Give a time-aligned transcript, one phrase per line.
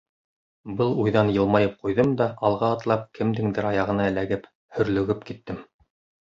[0.77, 5.63] Был уйҙан йылмайып ҡуйҙым да, алға атлап, кемдеңдер аяғына эләгеп һөрлөгөп киттем.